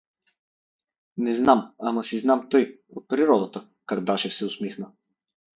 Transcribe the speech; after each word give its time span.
—Не 1.25 1.35
знам, 1.35 1.71
ама 1.79 2.03
си 2.03 2.19
знам 2.19 2.47
тъй, 2.51 2.79
от 2.89 3.07
природата… 3.07 3.67
Кардашев 3.85 4.33
се 4.33 4.45
усмихна. 4.45 4.91